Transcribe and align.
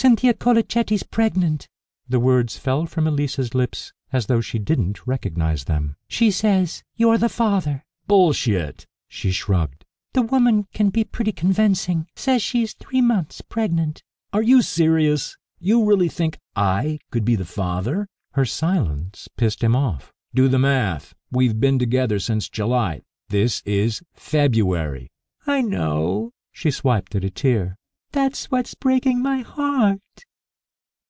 Cynthia 0.00 0.32
Colicetti's 0.32 1.02
pregnant." 1.02 1.66
The 2.08 2.20
words 2.20 2.56
fell 2.56 2.86
from 2.86 3.08
Elise's 3.08 3.52
lips 3.52 3.92
as 4.12 4.26
though 4.26 4.40
she 4.40 4.60
didn't 4.60 5.04
recognize 5.08 5.64
them. 5.64 5.96
"She 6.06 6.30
says 6.30 6.84
you're 6.94 7.18
the 7.18 7.28
father." 7.28 7.84
"Bullshit!" 8.06 8.86
She 9.08 9.32
shrugged. 9.32 9.84
"The 10.12 10.22
woman 10.22 10.68
can 10.72 10.90
be 10.90 11.02
pretty 11.02 11.32
convincing. 11.32 12.06
Says 12.14 12.42
she's 12.42 12.74
three 12.74 13.00
months 13.00 13.40
pregnant." 13.40 14.04
"Are 14.32 14.40
you 14.40 14.62
serious? 14.62 15.36
You 15.58 15.84
really 15.84 16.08
think 16.08 16.38
I 16.54 17.00
could 17.10 17.24
be 17.24 17.34
the 17.34 17.44
father?" 17.44 18.06
Her 18.34 18.44
silence 18.44 19.26
pissed 19.36 19.64
him 19.64 19.74
off. 19.74 20.12
"Do 20.32 20.46
the 20.46 20.60
math. 20.60 21.12
We've 21.32 21.58
been 21.58 21.80
together 21.80 22.20
since 22.20 22.48
July. 22.48 23.02
This 23.30 23.64
is 23.66 24.00
February." 24.14 25.08
"I 25.44 25.60
know." 25.60 26.30
She 26.52 26.70
swiped 26.70 27.16
at 27.16 27.24
a 27.24 27.30
tear. 27.30 27.74
"That's 28.10 28.50
what's 28.50 28.72
breaking 28.74 29.20
my 29.20 29.40
heart." 29.40 30.00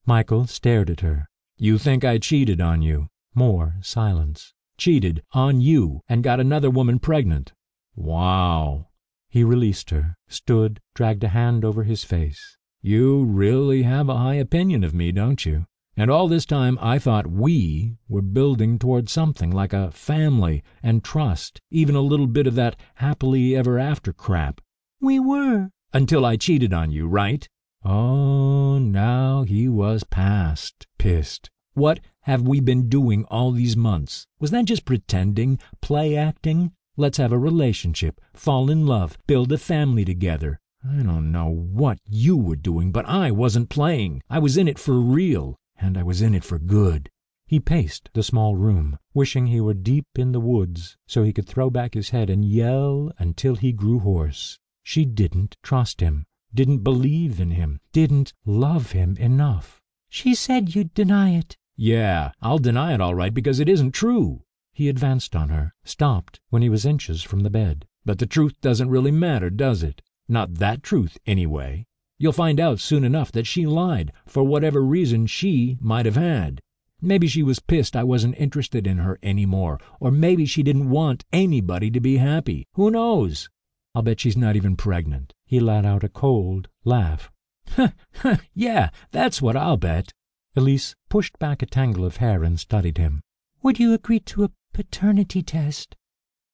Michael 0.04 0.48
stared 0.48 0.90
at 0.90 0.98
her. 0.98 1.28
"You 1.56 1.78
think 1.78 2.04
I 2.04 2.18
cheated 2.18 2.60
on 2.60 2.82
you?" 2.82 3.06
More 3.36 3.76
silence. 3.82 4.52
"Cheated 4.78 5.22
on 5.30 5.60
you 5.60 6.00
and 6.08 6.24
got 6.24 6.40
another 6.40 6.70
woman 6.70 6.98
pregnant? 6.98 7.52
Wow!" 7.94 8.88
He 9.28 9.44
released 9.44 9.90
her, 9.90 10.16
stood, 10.26 10.80
dragged 10.96 11.22
a 11.22 11.28
hand 11.28 11.64
over 11.64 11.84
his 11.84 12.02
face. 12.02 12.56
"You 12.82 13.22
really 13.22 13.84
have 13.84 14.08
a 14.08 14.18
high 14.18 14.34
opinion 14.34 14.82
of 14.82 14.92
me, 14.92 15.12
don't 15.12 15.46
you? 15.46 15.66
And 15.96 16.10
all 16.10 16.26
this 16.26 16.46
time 16.46 16.76
I 16.80 16.98
thought 16.98 17.28
we 17.28 17.96
were 18.08 18.22
building 18.22 18.76
toward 18.76 19.08
something 19.08 19.52
like 19.52 19.72
a 19.72 19.92
family 19.92 20.64
and 20.82 21.04
trust, 21.04 21.60
even 21.70 21.94
a 21.94 22.00
little 22.00 22.26
bit 22.26 22.48
of 22.48 22.56
that 22.56 22.74
happily 22.96 23.54
ever 23.54 23.78
after 23.78 24.12
crap." 24.12 24.60
"We 25.00 25.20
were." 25.20 25.70
"Until 25.94 26.26
I 26.26 26.36
cheated 26.36 26.74
on 26.74 26.90
you, 26.90 27.06
right?" 27.06 27.48
Oh, 27.82 28.78
now 28.78 29.44
he 29.44 29.70
was 29.70 30.04
past, 30.04 30.86
pissed. 30.98 31.48
What 31.72 32.00
have 32.24 32.42
we 32.42 32.60
been 32.60 32.90
doing 32.90 33.24
all 33.30 33.52
these 33.52 33.74
months? 33.74 34.26
Was 34.38 34.50
that 34.50 34.66
just 34.66 34.84
pretending, 34.84 35.58
play 35.80 36.14
acting? 36.14 36.72
Let's 36.98 37.16
have 37.16 37.32
a 37.32 37.38
relationship, 37.38 38.20
fall 38.34 38.68
in 38.68 38.84
love, 38.84 39.16
build 39.26 39.50
a 39.50 39.56
family 39.56 40.04
together. 40.04 40.60
I 40.84 41.02
don't 41.02 41.32
know 41.32 41.48
what 41.48 42.00
you 42.04 42.36
were 42.36 42.56
doing, 42.56 42.92
but 42.92 43.06
I 43.06 43.30
wasn't 43.30 43.70
playing. 43.70 44.22
I 44.28 44.40
was 44.40 44.58
in 44.58 44.68
it 44.68 44.78
for 44.78 45.00
real, 45.00 45.56
and 45.74 45.96
I 45.96 46.02
was 46.02 46.20
in 46.20 46.34
it 46.34 46.44
for 46.44 46.58
good." 46.58 47.08
He 47.46 47.60
paced 47.60 48.10
the 48.12 48.22
small 48.22 48.56
room, 48.56 48.98
wishing 49.14 49.46
he 49.46 49.62
were 49.62 49.72
deep 49.72 50.04
in 50.16 50.32
the 50.32 50.40
woods 50.40 50.98
so 51.06 51.22
he 51.22 51.32
could 51.32 51.46
throw 51.46 51.70
back 51.70 51.94
his 51.94 52.10
head 52.10 52.28
and 52.28 52.44
yell 52.44 53.10
until 53.18 53.56
he 53.56 53.72
grew 53.72 54.00
hoarse. 54.00 54.58
She 54.90 55.04
didn't 55.04 55.58
trust 55.62 56.00
him, 56.00 56.24
didn't 56.54 56.78
believe 56.78 57.40
in 57.40 57.50
him, 57.50 57.78
didn't 57.92 58.32
love 58.46 58.92
him 58.92 59.18
enough. 59.18 59.82
"She 60.08 60.34
said 60.34 60.74
you'd 60.74 60.94
deny 60.94 61.32
it." 61.34 61.58
"Yeah, 61.76 62.32
I'll 62.40 62.58
deny 62.58 62.94
it 62.94 63.00
all 63.02 63.14
right 63.14 63.34
because 63.34 63.60
it 63.60 63.68
isn't 63.68 63.92
true." 63.92 64.44
He 64.72 64.88
advanced 64.88 65.36
on 65.36 65.50
her, 65.50 65.74
stopped 65.84 66.40
when 66.48 66.62
he 66.62 66.70
was 66.70 66.86
inches 66.86 67.22
from 67.22 67.40
the 67.40 67.50
bed. 67.50 67.86
"But 68.06 68.18
the 68.18 68.24
truth 68.24 68.58
doesn't 68.62 68.88
really 68.88 69.10
matter, 69.10 69.50
does 69.50 69.82
it? 69.82 70.00
Not 70.26 70.54
that 70.54 70.82
truth, 70.82 71.18
anyway. 71.26 71.84
You'll 72.16 72.32
find 72.32 72.58
out 72.58 72.80
soon 72.80 73.04
enough 73.04 73.30
that 73.32 73.46
she 73.46 73.66
lied 73.66 74.10
for 74.24 74.42
whatever 74.42 74.82
reason 74.82 75.26
she 75.26 75.76
might 75.82 76.06
have 76.06 76.16
had. 76.16 76.62
Maybe 77.02 77.26
she 77.26 77.42
was 77.42 77.60
pissed 77.60 77.94
I 77.94 78.04
wasn't 78.04 78.38
interested 78.38 78.86
in 78.86 78.96
her 78.96 79.18
any 79.22 79.44
more, 79.44 79.78
or 80.00 80.10
maybe 80.10 80.46
she 80.46 80.62
didn't 80.62 80.88
want 80.88 81.26
anybody 81.30 81.90
to 81.90 82.00
be 82.00 82.16
happy. 82.16 82.66
Who 82.72 82.90
knows? 82.90 83.50
I'll 83.98 84.02
bet 84.02 84.20
she's 84.20 84.36
not 84.36 84.54
even 84.54 84.76
pregnant." 84.76 85.34
He 85.44 85.58
let 85.58 85.84
out 85.84 86.04
a 86.04 86.08
cold 86.08 86.68
laugh. 86.84 87.32
"Yeah, 88.54 88.90
that's 89.10 89.42
what 89.42 89.56
I'll 89.56 89.76
bet." 89.76 90.12
Elise 90.54 90.94
pushed 91.08 91.36
back 91.40 91.62
a 91.62 91.66
tangle 91.66 92.04
of 92.04 92.18
hair 92.18 92.44
and 92.44 92.60
studied 92.60 92.96
him. 92.96 93.22
"Would 93.64 93.80
you 93.80 93.92
agree 93.92 94.20
to 94.20 94.44
a 94.44 94.52
paternity 94.72 95.42
test?" 95.42 95.96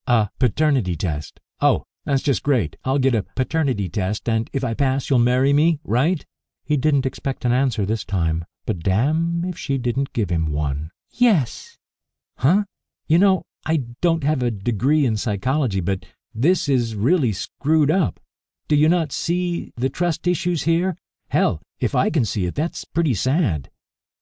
"A 0.07 0.31
paternity 0.39 0.97
test? 0.97 1.39
Oh, 1.61 1.85
that's 2.07 2.23
just 2.23 2.43
great. 2.43 2.79
I'll 2.83 2.99
get 2.99 3.15
a 3.15 3.27
paternity 3.37 3.91
test, 3.91 4.27
and 4.27 4.49
if 4.55 4.65
I 4.65 4.73
pass 4.73 5.11
you'll 5.11 5.19
marry 5.19 5.53
me, 5.53 5.81
right?" 5.85 6.25
He 6.65 6.79
didn't 6.79 7.05
expect 7.05 7.45
an 7.45 7.53
answer 7.53 7.85
this 7.85 8.07
time, 8.07 8.47
but 8.65 8.79
damn 8.79 9.45
if 9.45 9.59
she 9.59 9.77
didn't 9.77 10.15
give 10.15 10.31
him 10.31 10.51
one. 10.51 10.93
"Yes." 11.11 11.77
"Huh? 12.39 12.65
You 13.07 13.19
know, 13.19 13.43
I 13.67 13.83
don't 14.01 14.25
have 14.25 14.43
a 14.43 14.51
degree 14.51 15.05
in 15.05 15.19
psychology, 15.19 15.83
but 15.83 16.07
this 16.35 16.69
is 16.69 16.97
really 16.97 17.33
screwed 17.33 17.91
up. 17.91 18.21
Do 18.69 18.77
you 18.77 18.89
not 18.89 19.13
see 19.13 19.73
the 19.77 19.89
trust 19.89 20.27
issues 20.27 20.65
here? 20.65 20.97
Hell, 21.29 21.61
if 21.81 21.95
I 21.95 22.11
can 22.11 22.25
see 22.25 22.47
it, 22.47 22.55
that's 22.55 22.85
pretty 22.85 23.15
sad." 23.15 23.71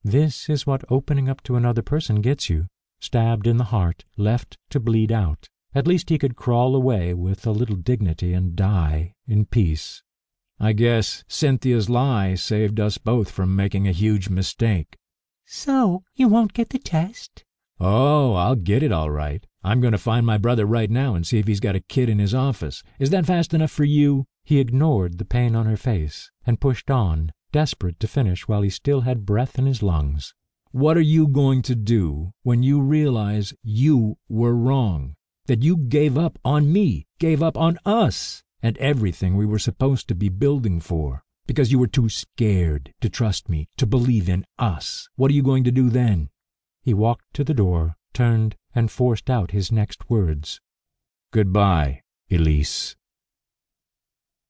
This 0.04 0.48
is 0.48 0.66
what 0.66 0.84
opening 0.90 1.28
up 1.28 1.42
to 1.44 1.56
another 1.56 1.82
person 1.82 2.20
gets 2.20 2.50
you. 2.50 2.66
Stabbed 3.00 3.46
in 3.46 3.56
the 3.56 3.72
heart, 3.72 4.04
left 4.16 4.58
to 4.70 4.80
bleed 4.80 5.10
out. 5.12 5.48
At 5.74 5.86
least 5.86 6.10
he 6.10 6.18
could 6.18 6.36
crawl 6.36 6.76
away 6.76 7.14
with 7.14 7.46
a 7.46 7.50
little 7.50 7.76
dignity 7.76 8.32
and 8.32 8.54
die 8.54 9.14
in 9.26 9.46
peace. 9.46 10.02
I 10.60 10.72
guess 10.72 11.24
Cynthia's 11.28 11.88
lie 11.88 12.34
saved 12.34 12.78
us 12.78 12.98
both 12.98 13.30
from 13.30 13.56
making 13.56 13.88
a 13.88 13.92
huge 13.92 14.28
mistake. 14.28 14.96
So 15.46 16.04
you 16.14 16.28
won't 16.28 16.52
get 16.52 16.70
the 16.70 16.78
test? 16.78 17.44
Oh, 17.80 18.34
I'll 18.34 18.54
get 18.54 18.82
it 18.82 18.92
all 18.92 19.10
right. 19.10 19.46
I'm 19.64 19.80
going 19.80 19.92
to 19.92 19.98
find 19.98 20.26
my 20.26 20.38
brother 20.38 20.66
right 20.66 20.90
now 20.90 21.14
and 21.14 21.26
see 21.26 21.38
if 21.38 21.46
he's 21.46 21.60
got 21.60 21.76
a 21.76 21.80
kid 21.80 22.08
in 22.08 22.18
his 22.18 22.34
office. 22.34 22.82
Is 22.98 23.10
that 23.10 23.26
fast 23.26 23.54
enough 23.54 23.70
for 23.70 23.84
you? 23.84 24.26
He 24.44 24.58
ignored 24.58 25.18
the 25.18 25.24
pain 25.24 25.54
on 25.54 25.66
her 25.66 25.76
face 25.76 26.30
and 26.44 26.60
pushed 26.60 26.90
on, 26.90 27.32
desperate 27.52 28.00
to 28.00 28.08
finish 28.08 28.48
while 28.48 28.62
he 28.62 28.70
still 28.70 29.02
had 29.02 29.24
breath 29.24 29.58
in 29.58 29.66
his 29.66 29.82
lungs. 29.82 30.34
What 30.72 30.96
are 30.96 31.00
you 31.00 31.28
going 31.28 31.62
to 31.62 31.74
do 31.74 32.32
when 32.42 32.62
you 32.62 32.80
realize 32.80 33.54
you 33.62 34.16
were 34.28 34.56
wrong? 34.56 35.14
That 35.46 35.62
you 35.62 35.76
gave 35.76 36.16
up 36.16 36.38
on 36.44 36.72
me, 36.72 37.06
gave 37.18 37.42
up 37.42 37.56
on 37.56 37.78
us, 37.84 38.42
and 38.62 38.78
everything 38.78 39.36
we 39.36 39.46
were 39.46 39.58
supposed 39.58 40.08
to 40.08 40.14
be 40.14 40.28
building 40.28 40.80
for, 40.80 41.24
because 41.46 41.70
you 41.70 41.78
were 41.78 41.88
too 41.88 42.08
scared 42.08 42.94
to 43.00 43.10
trust 43.10 43.48
me, 43.48 43.68
to 43.76 43.86
believe 43.86 44.28
in 44.28 44.44
us. 44.58 45.08
What 45.16 45.30
are 45.30 45.34
you 45.34 45.42
going 45.42 45.64
to 45.64 45.72
do 45.72 45.90
then? 45.90 46.30
He 46.80 46.94
walked 46.94 47.26
to 47.34 47.44
the 47.44 47.54
door, 47.54 47.96
turned, 48.12 48.56
and 48.74 48.90
forced 48.90 49.28
out 49.30 49.50
his 49.50 49.72
next 49.72 50.08
words. 50.08 50.60
Goodbye, 51.32 52.02
Elise. 52.30 52.96